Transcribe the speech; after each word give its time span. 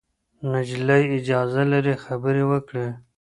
نجلۍ 0.51 1.03
اجازه 1.17 1.63
لري 1.71 1.93
خبرې 2.05 2.43
وکړي. 2.51 2.87